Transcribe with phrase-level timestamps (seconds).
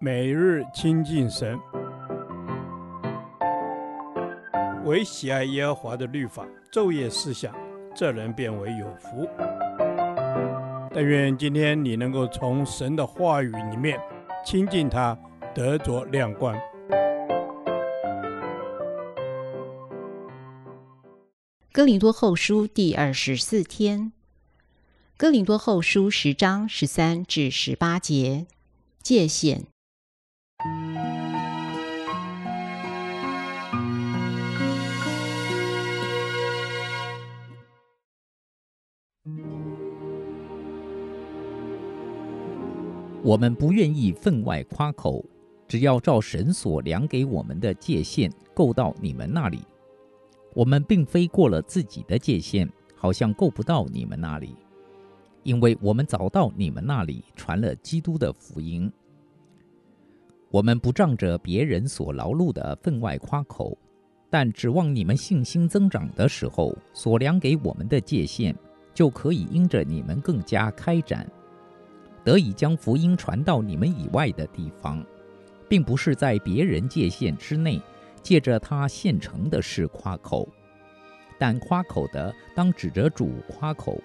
[0.00, 1.58] 每日亲近神，
[4.84, 7.54] 唯喜爱耶和华的律法，昼夜思想，
[7.94, 9.28] 这人便为有福。
[10.92, 14.00] 但愿今天你能够从神的话语里面
[14.44, 15.18] 亲近他，
[15.54, 16.56] 得着亮光。
[21.72, 24.12] 哥林多后书第二十四天，
[25.16, 28.46] 哥林多后书十章十三至十八节，
[29.04, 29.62] 界限。
[43.22, 45.22] 我们不愿意分外夸口，
[45.68, 49.60] 只要照神所量给我们的界限够到你们那里。
[50.54, 52.66] 我们并非过了自己的界限，
[52.96, 54.56] 好像够不到你们那里，
[55.42, 58.90] 因为我们早到你们那里传了基督的福音。
[60.54, 63.76] 我们不仗着别人所劳碌的分外夸口，
[64.30, 68.54] 但指望你们信心增长的时候，所量给我们的界限，
[68.94, 71.28] 就可以因着你们更加开展。
[72.22, 75.04] 得以将福音传到你们以外的地方，
[75.68, 77.82] 并不是在别人界限之内，
[78.22, 80.48] 借着他现成的事夸口，
[81.36, 84.00] 但夸口的当指着主夸口，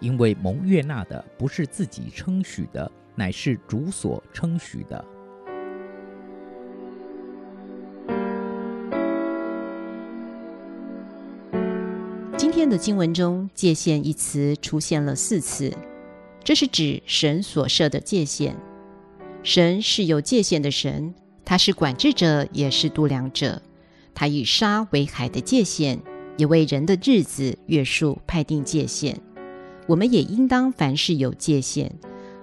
[0.00, 5.04] 因为蒙悦纳的不是自己称许的，乃是主所称许的。
[12.56, 15.70] 天的经文中，“界限”一词出现了四次。
[16.42, 18.56] 这是指神所设的界限。
[19.42, 23.60] 神是有界限的神，他是管制者，也是度量者。
[24.14, 25.98] 他以沙为海的界限，
[26.38, 29.20] 也为人的日子、月数派定界限。
[29.86, 31.92] 我们也应当凡事有界限，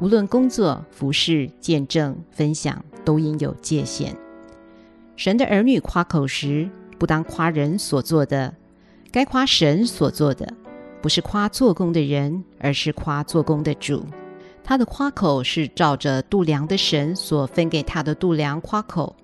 [0.00, 4.14] 无论工作、服事、见证、分享，都应有界限。
[5.16, 8.54] 神的儿女夸口时，不当夸人所做的，
[9.14, 10.52] 该夸神所做的。
[11.00, 14.04] 不是夸做工的人，而是夸做工的主。
[14.64, 19.14] 他的夸口是照着度量的神所分给他的度量夸口。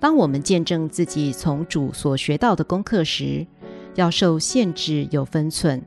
[0.00, 3.46] 当我们见证自己从主所学到的功课时，
[3.94, 5.80] 要受限制有分寸。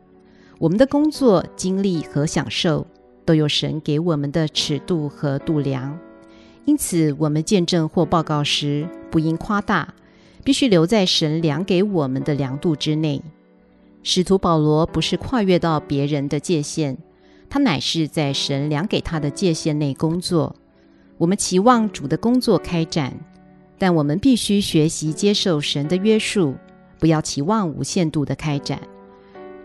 [0.58, 2.88] 我们的工作、经历和享受
[3.26, 6.00] 都有神给我们的尺度和度量。
[6.64, 9.94] 因此，我们见证或报告时，不应夸大，
[10.46, 13.22] 必须留在神量给我们的量度之内。
[14.04, 16.96] 使徒保罗不是跨越到别人的界限，
[17.50, 20.56] 他乃是在神量给他的界限内工作。
[21.18, 23.18] 我们期望主的工作开展，
[23.80, 26.54] 但我们必须学习接受神的约束，
[27.00, 28.80] 不要期望无限度的开展。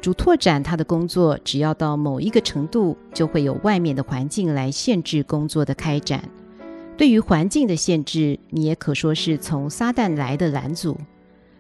[0.01, 6.25] 主拓展他的工作，只要到某一个程度，就会有外面的环境来限制工作的开展。
[7.01, 10.99] 对于环境的限制，你也可说是从撒旦来的拦阻，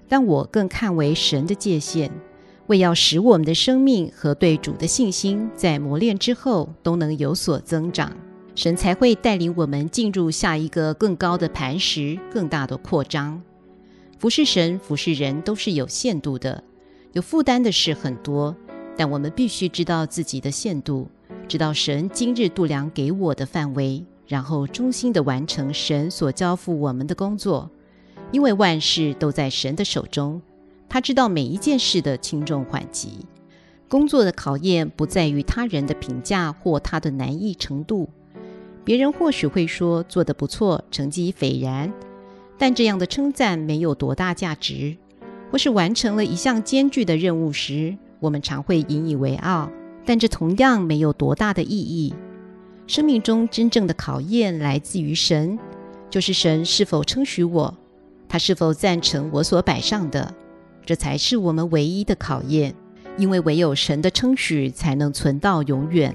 [0.06, 2.12] 但我更看为神的界限。
[2.66, 8.14] 为要使我们的生命和对主的信心在磨练之后都能有所增长，
[8.54, 13.40] 神才会带领我们进入下一个更高的磐石、更大的扩张。
[14.18, 16.62] 服侍神、服侍人都是有限度的，
[17.14, 18.54] 有负担的事很多，
[18.94, 21.08] 但我们必须知道自己的限度，
[21.48, 27.68] 知道神今日度量给我的范围，然后忠心地完成神所交付我们的工作，
[28.30, 30.40] 因为万事都在神的手中。
[30.88, 33.26] 他知道每一件事的轻重缓急，
[33.88, 38.08] 工作的考验不在于他人的评价或他的难易程度。
[38.84, 41.92] 别人或许会说做得不错，成绩斐然，
[42.56, 44.96] 但这样的称赞没有多大价值。
[45.50, 49.68] 或是完成了一项艰巨的任务时，我们常会引以为傲，
[50.04, 52.14] 但这同样没有多大的意义。
[52.90, 55.56] 生命中真正的考验来自于神，
[56.10, 57.72] 就是神是否称许我，
[58.28, 60.34] 他是否赞成我所摆上的。
[60.84, 62.74] 这才是我们唯一的考验，
[63.16, 66.12] 因为唯有神的称许才能存到永远。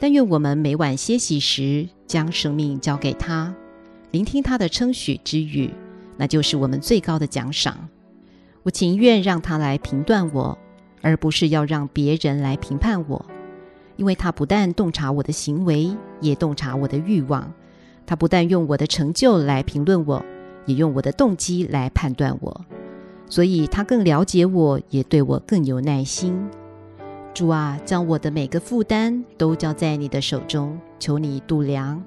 [0.00, 3.54] 但愿我们每晚歇息时，将生命交给他，
[4.10, 5.70] 聆听他的称许之语，
[6.16, 7.88] 那就是我们最高的奖赏。
[8.64, 10.58] 我情愿让他来评断我，
[11.00, 13.24] 而不是要让别人来评判我，
[13.96, 17.52] 因为他不但洞察我的行为，也洞察我的欲望。
[18.06, 20.24] 他不但用我的成就来评论我，
[20.64, 22.64] 也用我的动机来判断我。
[23.28, 26.48] 所以他更了解我，也对我更有耐心。
[27.34, 32.02] 主啊，将我的每个负担都交在你的手中，求你度量。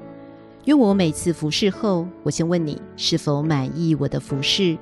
[0.66, 4.78] 愿我每次服侍后，我先问你是否满意我的服侍。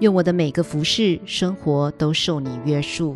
[0.00, 3.14] 愿我的每个服侍生活都受你约束。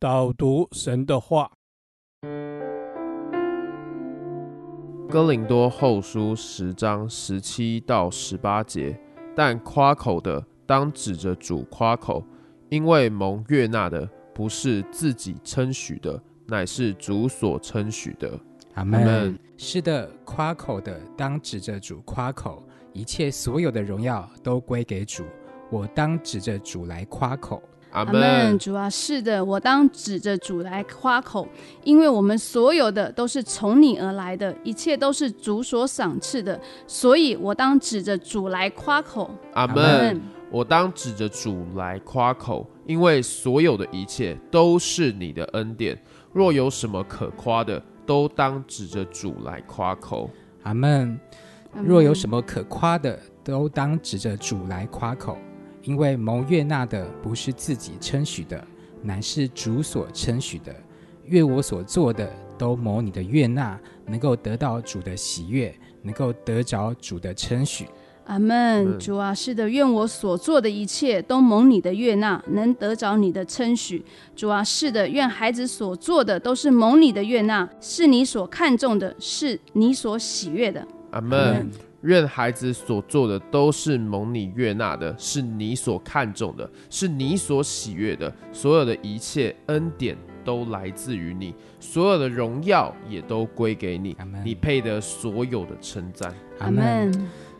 [0.00, 1.50] 导读神的话，
[5.10, 8.96] 《哥林多后书》十章十七到十八节。
[9.34, 12.24] 但夸口的，当指着主夸口，
[12.68, 18.38] 因为蒙悦纳的，不是自己称许的，乃是主所称许的。
[18.74, 19.36] 阿门。
[19.56, 22.62] 是的，夸口的，当指着主夸口，
[22.92, 25.24] 一切所有的荣耀都归给主。
[25.72, 27.60] 我当指着主来夸口。
[27.90, 31.48] 阿门，主啊，是的，我当指着主来夸口，
[31.84, 39.30] 因为我们所有的都是从你而来的，一切都是主所赏赐的，所以我当指着主来夸口。
[39.54, 40.20] 阿门，
[40.50, 45.98] 我当指着主来夸口，因为所有的一切都是你的恩典。
[46.32, 50.30] 若有什么可夸的，都当指着主来夸口。
[50.62, 51.18] 阿门。
[51.84, 55.38] 若有什么可夸的，都当指着主来夸口。
[55.82, 58.62] 因为蒙悦纳的不是自己称许的，
[59.02, 60.74] 乃是主所称许的。
[61.24, 67.86] 愿我所做的都蒙你的悦纳，能够得到主的喜悦，能够得着主的称许。
[68.24, 68.98] 阿门。
[68.98, 74.04] 主啊，是的，愿我所做的一切都蒙你的悦纳，能得着你的称许。
[74.34, 80.86] 主啊，是的，愿孩子所做的都是蒙你的悦纳，是你所看重的，是你所喜悦的。
[81.10, 81.70] 阿门。
[82.02, 88.32] 愿孩子所做的都是蒙你悦纳的，是你所看重的，是你所喜悦的。
[88.52, 94.16] 所有的一切恩典都来自于你，所有的荣耀也都归给你。
[94.44, 96.32] 你配得所有的称赞。
[96.60, 97.12] 阿门。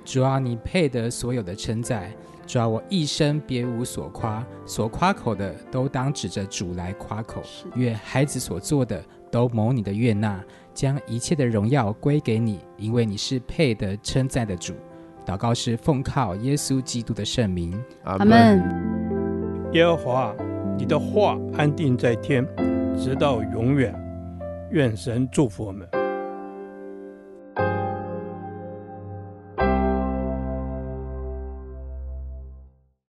[0.04, 2.10] 主啊，你配得所有的称赞。
[2.48, 7.42] 主要，我一生别无所夸，所夸口的都当指着主来夸口。
[7.74, 10.42] 愿孩子所做的都蒙你的悦纳。
[10.72, 14.72] 将一切的荣耀归给你，因为你是配得称赞的主。
[15.26, 18.62] 祷告是奉靠耶稣基督的圣名，阿门。
[19.72, 20.34] 耶和华，
[20.78, 22.46] 你的话安定在天，
[22.96, 23.92] 直到永远。
[24.70, 25.97] 愿神祝福我们。